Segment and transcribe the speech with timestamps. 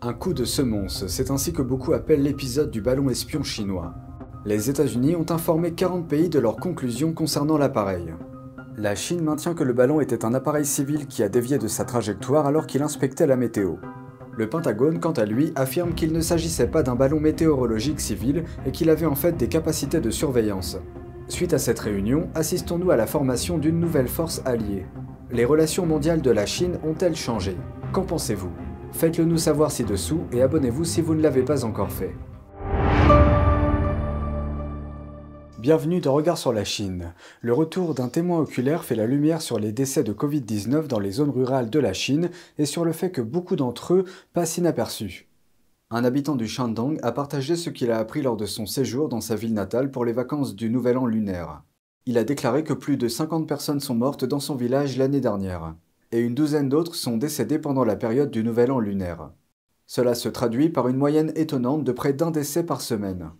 [0.00, 3.94] Un coup de semonce, c'est ainsi que beaucoup appellent l'épisode du ballon espion chinois.
[4.44, 8.14] Les États-Unis ont informé 40 pays de leurs conclusions concernant l'appareil.
[8.76, 11.84] La Chine maintient que le ballon était un appareil civil qui a dévié de sa
[11.84, 13.74] trajectoire alors qu'il inspectait la météo.
[14.36, 18.70] Le Pentagone, quant à lui, affirme qu'il ne s'agissait pas d'un ballon météorologique civil et
[18.70, 20.78] qu'il avait en fait des capacités de surveillance.
[21.26, 24.86] Suite à cette réunion, assistons-nous à la formation d'une nouvelle force alliée.
[25.32, 27.56] Les relations mondiales de la Chine ont-elles changé?
[27.92, 28.52] Qu'en pensez-vous?
[28.92, 32.14] Faites-le nous savoir ci-dessous et abonnez-vous si vous ne l'avez pas encore fait.
[35.58, 37.12] Bienvenue dans Regard sur la Chine.
[37.40, 41.10] Le retour d'un témoin oculaire fait la lumière sur les décès de Covid-19 dans les
[41.10, 45.28] zones rurales de la Chine et sur le fait que beaucoup d'entre eux passent inaperçus.
[45.90, 49.20] Un habitant du Shandong a partagé ce qu'il a appris lors de son séjour dans
[49.20, 51.62] sa ville natale pour les vacances du Nouvel An lunaire.
[52.06, 55.74] Il a déclaré que plus de 50 personnes sont mortes dans son village l'année dernière
[56.12, 59.30] et une douzaine d'autres sont décédés pendant la période du Nouvel An lunaire.
[59.86, 63.30] Cela se traduit par une moyenne étonnante de près d'un décès par semaine.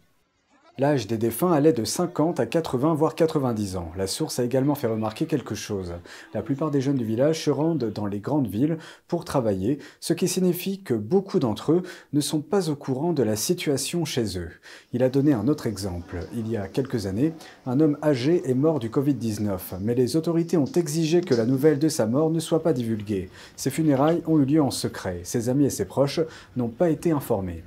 [0.80, 3.90] L'âge des défunts allait de 50 à 80 voire 90 ans.
[3.96, 5.92] La source a également fait remarquer quelque chose.
[6.34, 10.12] La plupart des jeunes du village se rendent dans les grandes villes pour travailler, ce
[10.12, 14.38] qui signifie que beaucoup d'entre eux ne sont pas au courant de la situation chez
[14.38, 14.50] eux.
[14.92, 16.20] Il a donné un autre exemple.
[16.32, 17.32] Il y a quelques années,
[17.66, 21.80] un homme âgé est mort du Covid-19, mais les autorités ont exigé que la nouvelle
[21.80, 23.30] de sa mort ne soit pas divulguée.
[23.56, 25.22] Ses funérailles ont eu lieu en secret.
[25.24, 26.20] Ses amis et ses proches
[26.56, 27.64] n'ont pas été informés.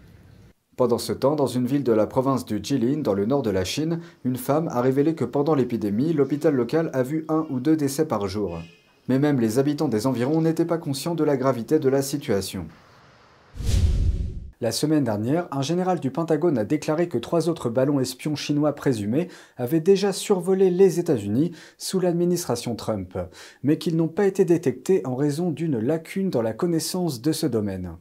[0.81, 3.51] Pendant ce temps, dans une ville de la province du Jilin, dans le nord de
[3.51, 7.59] la Chine, une femme a révélé que pendant l'épidémie, l'hôpital local a vu un ou
[7.59, 8.57] deux décès par jour.
[9.07, 12.65] Mais même les habitants des environs n'étaient pas conscients de la gravité de la situation.
[14.59, 18.73] La semaine dernière, un général du Pentagone a déclaré que trois autres ballons espions chinois
[18.73, 23.19] présumés avaient déjà survolé les États-Unis sous l'administration Trump,
[23.61, 27.45] mais qu'ils n'ont pas été détectés en raison d'une lacune dans la connaissance de ce
[27.45, 27.97] domaine.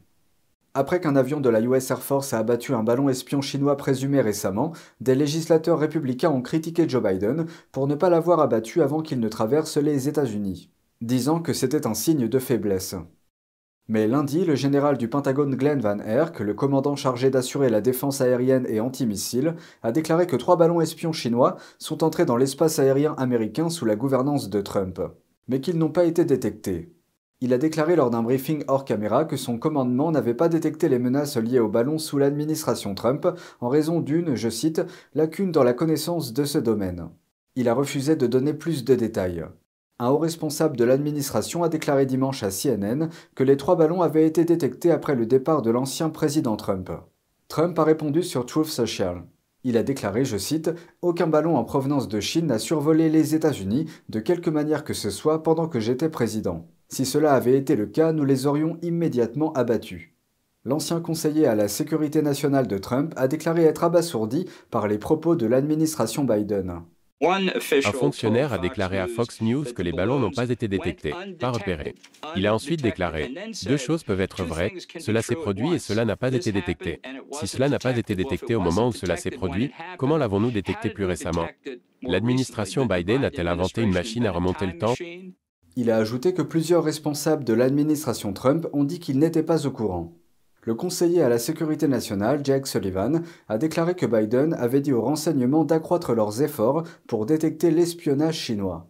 [0.73, 4.21] Après qu'un avion de la US Air Force a abattu un ballon espion chinois présumé
[4.21, 9.19] récemment, des législateurs républicains ont critiqué Joe Biden pour ne pas l'avoir abattu avant qu'il
[9.19, 10.69] ne traverse les États-Unis,
[11.01, 12.95] disant que c'était un signe de faiblesse.
[13.89, 18.21] Mais lundi, le général du Pentagone Glenn Van Erck, le commandant chargé d'assurer la défense
[18.21, 23.13] aérienne et antimissile, a déclaré que trois ballons espions chinois sont entrés dans l'espace aérien
[23.17, 25.01] américain sous la gouvernance de Trump,
[25.49, 26.93] mais qu'ils n'ont pas été détectés.
[27.43, 30.99] Il a déclaré lors d'un briefing hors caméra que son commandement n'avait pas détecté les
[30.99, 33.27] menaces liées au ballon sous l'administration Trump
[33.61, 34.83] en raison d'une, je cite,
[35.15, 37.09] lacune dans la connaissance de ce domaine.
[37.55, 39.43] Il a refusé de donner plus de détails.
[39.97, 44.27] Un haut responsable de l'administration a déclaré dimanche à CNN que les trois ballons avaient
[44.27, 46.91] été détectés après le départ de l'ancien président Trump.
[47.47, 49.23] Trump a répondu sur Truth Social.
[49.63, 50.69] Il a déclaré, je cite,
[51.01, 55.09] Aucun ballon en provenance de Chine n'a survolé les États-Unis de quelque manière que ce
[55.09, 56.67] soit pendant que j'étais président.
[56.91, 60.09] Si cela avait été le cas, nous les aurions immédiatement abattus.
[60.65, 65.35] L'ancien conseiller à la sécurité nationale de Trump a déclaré être abasourdi par les propos
[65.35, 66.81] de l'administration Biden.
[67.23, 71.51] Un fonctionnaire a déclaré à Fox News que les ballons n'ont pas été détectés, pas
[71.51, 71.95] repérés.
[72.35, 73.31] Il a ensuite déclaré
[73.65, 76.99] Deux choses peuvent être vraies, cela s'est produit et cela n'a pas été détecté.
[77.31, 80.89] Si cela n'a pas été détecté au moment où cela s'est produit, comment l'avons-nous détecté
[80.89, 81.47] plus récemment
[82.01, 84.95] L'administration Biden a-t-elle inventé une machine à remonter le temps
[85.75, 89.71] il a ajouté que plusieurs responsables de l'administration Trump ont dit qu'ils n'étaient pas au
[89.71, 90.13] courant.
[90.63, 95.01] Le conseiller à la sécurité nationale, Jake Sullivan, a déclaré que Biden avait dit aux
[95.01, 98.87] renseignements d'accroître leurs efforts pour détecter l'espionnage chinois.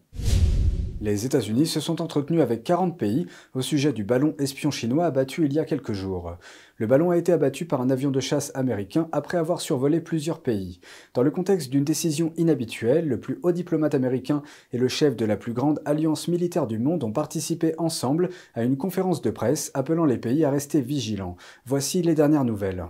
[1.02, 5.44] Les États-Unis se sont entretenus avec 40 pays au sujet du ballon espion chinois abattu
[5.46, 6.36] il y a quelques jours.
[6.76, 10.40] Le ballon a été abattu par un avion de chasse américain après avoir survolé plusieurs
[10.40, 10.78] pays.
[11.14, 15.24] Dans le contexte d'une décision inhabituelle, le plus haut diplomate américain et le chef de
[15.24, 19.72] la plus grande alliance militaire du monde ont participé ensemble à une conférence de presse
[19.74, 21.36] appelant les pays à rester vigilants.
[21.66, 22.86] Voici les dernières nouvelles.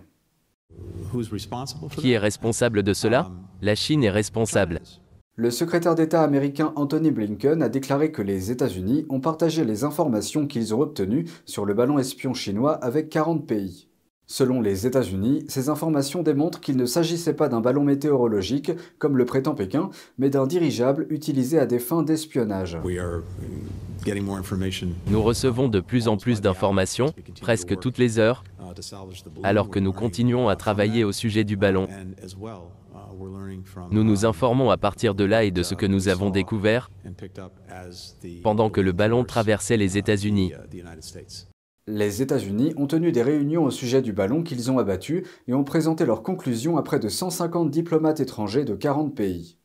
[1.96, 3.30] Qui est responsable de cela?
[3.62, 4.82] La Chine est responsable.
[5.34, 10.46] Le secrétaire d'État américain Anthony Blinken a déclaré que les États-Unis ont partagé les informations
[10.46, 13.88] qu'ils ont obtenues sur le ballon espion chinois avec 40 pays.
[14.26, 19.24] Selon les États-Unis, ces informations démontrent qu'il ne s'agissait pas d'un ballon météorologique, comme le
[19.24, 22.78] prétend Pékin, mais d'un dirigeable utilisé à des fins d'espionnage.
[25.06, 28.44] Nous recevons de plus en plus d'informations, presque toutes les heures,
[29.42, 31.88] alors que nous continuons à travailler au sujet du ballon.
[33.90, 36.90] Nous nous informons à partir de là et de ce que nous avons découvert
[38.42, 40.52] pendant que le ballon traversait les États-Unis.
[41.88, 45.64] Les États-Unis ont tenu des réunions au sujet du ballon qu'ils ont abattu et ont
[45.64, 49.58] présenté leurs conclusions à près de 150 diplomates étrangers de 40 pays.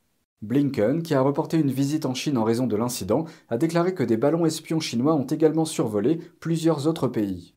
[0.43, 4.03] Blinken, qui a reporté une visite en Chine en raison de l'incident, a déclaré que
[4.03, 7.55] des ballons espions chinois ont également survolé plusieurs autres pays.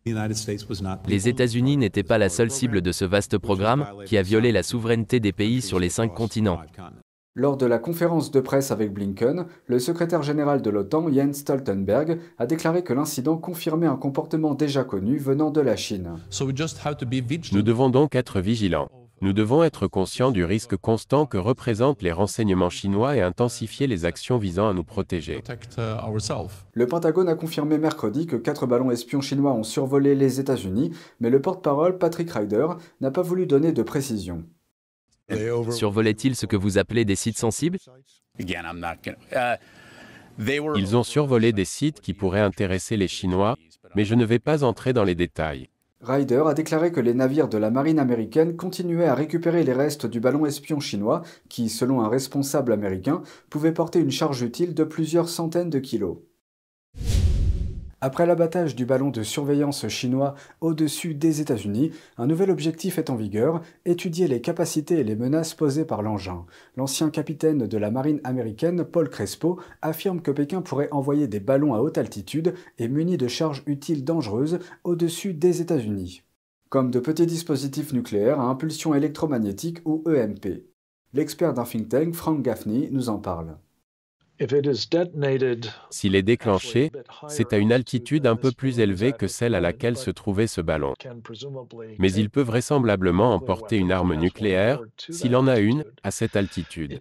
[1.06, 4.62] Les États-Unis n'étaient pas la seule cible de ce vaste programme qui a violé la
[4.62, 6.59] souveraineté des pays sur les cinq continents.
[7.35, 12.19] Lors de la conférence de presse avec Blinken, le secrétaire général de l'OTAN, Jens Stoltenberg,
[12.38, 16.15] a déclaré que l'incident confirmait un comportement déjà connu venant de la Chine.
[17.53, 18.88] Nous devons donc être vigilants.
[19.22, 24.06] Nous devons être conscients du risque constant que représentent les renseignements chinois et intensifier les
[24.06, 25.43] actions visant à nous protéger.
[26.72, 31.28] Le Pentagone a confirmé mercredi que quatre ballons espions chinois ont survolé les États-Unis, mais
[31.28, 32.69] le porte-parole Patrick Ryder
[33.02, 34.44] n'a pas voulu donner de précision.
[35.70, 37.78] Survolaient-ils ce que vous appelez des sites sensibles?
[40.38, 43.56] Ils ont survolé des sites qui pourraient intéresser les Chinois,
[43.94, 45.69] mais je ne vais pas entrer dans les détails.
[46.02, 50.06] Ryder a déclaré que les navires de la marine américaine continuaient à récupérer les restes
[50.06, 51.20] du ballon espion chinois
[51.50, 56.17] qui, selon un responsable américain, pouvait porter une charge utile de plusieurs centaines de kilos.
[58.02, 63.14] Après l'abattage du ballon de surveillance chinois au-dessus des États-Unis, un nouvel objectif est en
[63.14, 66.47] vigueur, étudier les capacités et les menaces posées par l'engin.
[66.79, 71.75] L'ancien capitaine de la marine américaine, Paul Crespo, affirme que Pékin pourrait envoyer des ballons
[71.75, 76.23] à haute altitude et munis de charges utiles dangereuses au-dessus des États-Unis,
[76.70, 80.64] comme de petits dispositifs nucléaires à impulsion électromagnétique ou EMP.
[81.12, 83.58] L'expert d'un think tank, Frank Gaffney, nous en parle.
[85.90, 86.90] S'il est déclenché,
[87.28, 90.60] c'est à une altitude un peu plus élevée que celle à laquelle se trouvait ce
[90.60, 90.94] ballon.
[91.98, 97.00] Mais il peut vraisemblablement emporter une arme nucléaire, s'il en a une, à cette altitude.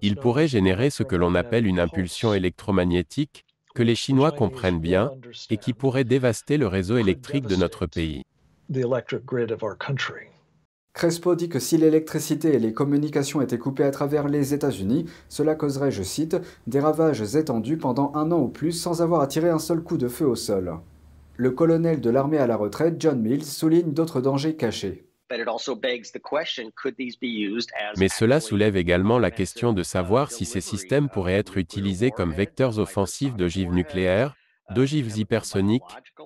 [0.00, 3.44] Il pourrait générer ce que l'on appelle une impulsion électromagnétique,
[3.74, 5.10] que les Chinois comprennent bien,
[5.50, 8.24] et qui pourrait dévaster le réseau électrique de notre pays.
[10.92, 15.54] Crespo dit que si l'électricité et les communications étaient coupées à travers les États-Unis, cela
[15.54, 19.50] causerait, je cite, des ravages étendus pendant un an ou plus sans avoir à tirer
[19.50, 20.74] un seul coup de feu au sol.
[21.36, 25.06] Le colonel de l'armée à la retraite, John Mills, souligne d'autres dangers cachés.
[27.96, 32.32] Mais cela soulève également la question de savoir si ces systèmes pourraient être utilisés comme
[32.32, 34.34] vecteurs offensifs d'ogives nucléaires,
[34.74, 35.82] d'ogives hypersoniques,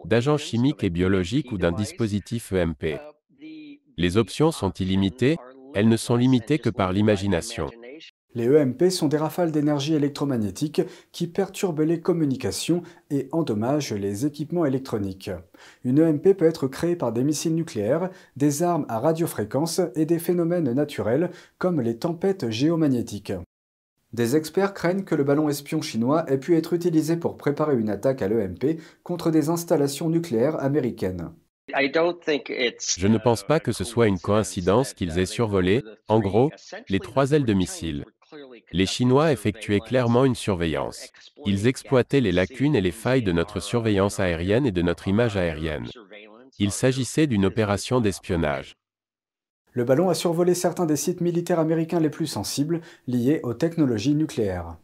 [0.06, 2.99] d'agents chimiques et biologiques ou d'un dispositif EMP.
[3.96, 5.37] Les options sont illimitées,
[5.75, 7.70] elles ne sont limitées que par l'imagination.
[8.35, 10.82] Les EMP sont des rafales d'énergie électromagnétique
[11.12, 15.31] qui perturbent les communications et endommagent les équipements électroniques.
[15.85, 20.19] Une EMP peut être créée par des missiles nucléaires, des armes à radiofréquence et des
[20.19, 23.32] phénomènes naturels comme les tempêtes géomagnétiques.
[24.12, 27.91] Des experts craignent que le ballon espion chinois ait pu être utilisé pour préparer une
[27.91, 31.31] attaque à l'EMP contre des installations nucléaires américaines.
[31.69, 36.50] Je ne pense pas que ce soit une coïncidence qu'ils aient survolé, en gros,
[36.88, 38.05] les trois ailes de missiles.
[38.72, 41.11] Les Chinois effectuaient clairement une surveillance.
[41.46, 45.37] Ils exploitaient les lacunes et les failles de notre surveillance aérienne et de notre image
[45.37, 45.88] aérienne.
[46.58, 48.76] Il s'agissait d'une opération d'espionnage.
[49.72, 54.14] Le ballon a survolé certains des sites militaires américains les plus sensibles liés aux technologies
[54.14, 54.76] nucléaires.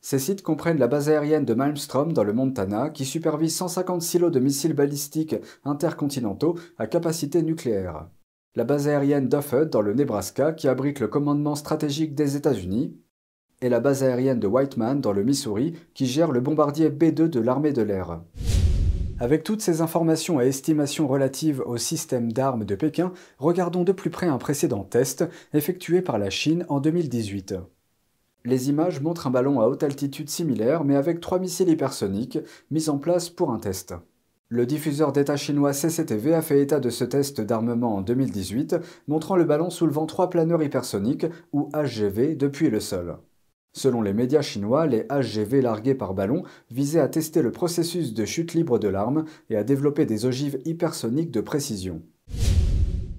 [0.00, 4.30] Ces sites comprennent la base aérienne de Malmstrom dans le Montana, qui supervise 150 silos
[4.30, 8.08] de missiles balistiques intercontinentaux à capacité nucléaire.
[8.54, 12.96] La base aérienne d'Offutt dans le Nebraska, qui abrite le commandement stratégique des États-Unis.
[13.60, 17.40] Et la base aérienne de Whiteman dans le Missouri, qui gère le bombardier B-2 de
[17.40, 18.20] l'armée de l'air.
[19.20, 24.10] Avec toutes ces informations et estimations relatives au système d'armes de Pékin, regardons de plus
[24.10, 27.56] près un précédent test effectué par la Chine en 2018.
[28.44, 32.38] Les images montrent un ballon à haute altitude similaire mais avec trois missiles hypersoniques
[32.70, 33.94] mis en place pour un test.
[34.50, 38.76] Le diffuseur d'État chinois CCTV a fait état de ce test d'armement en 2018,
[39.06, 43.18] montrant le ballon soulevant trois planeurs hypersoniques, ou HGV, depuis le sol.
[43.74, 48.24] Selon les médias chinois, les HGV largués par ballon visaient à tester le processus de
[48.24, 52.02] chute libre de l'arme et à développer des ogives hypersoniques de précision.